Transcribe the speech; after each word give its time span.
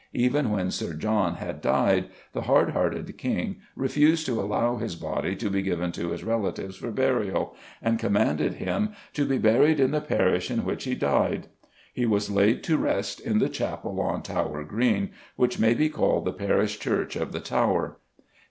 Even 0.15 0.49
when 0.49 0.71
Sir 0.71 0.93
John 0.95 1.35
had 1.35 1.61
died 1.61 2.07
the 2.33 2.41
hard 2.41 2.71
hearted 2.71 3.15
King 3.19 3.57
refused 3.75 4.25
to 4.25 4.41
allow 4.41 4.77
his 4.77 4.95
body 4.95 5.35
to 5.35 5.47
be 5.47 5.61
given 5.61 5.91
to 5.91 6.09
his 6.09 6.23
relatives 6.23 6.75
for 6.75 6.89
burial, 6.89 7.53
and 7.83 7.99
commanded 7.99 8.55
him 8.55 8.93
"to 9.13 9.27
be 9.27 9.37
buried 9.37 9.79
in 9.79 9.91
the 9.91 10.01
parish 10.01 10.49
in 10.49 10.65
which 10.65 10.85
he 10.85 10.95
died." 10.95 11.49
He 11.93 12.07
was 12.07 12.31
laid 12.31 12.63
to 12.63 12.77
rest 12.79 13.19
in 13.19 13.37
the 13.37 13.47
Chapel 13.47 14.01
on 14.01 14.23
Tower 14.23 14.63
Green, 14.63 15.11
which 15.35 15.59
may 15.59 15.75
be 15.75 15.87
called 15.87 16.25
the 16.25 16.33
parish 16.33 16.79
church 16.79 17.15
of 17.15 17.31
the 17.31 17.39
Tower. 17.39 17.97